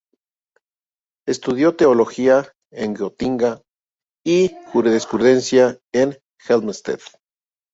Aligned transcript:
Estudió 1.27 1.75
teología 1.75 2.51
en 2.73 2.95
Gotinga 2.95 3.61
y 4.25 4.49
jurisprudencia 4.71 5.77
en 5.93 6.17
Helmstedt. 6.47 7.01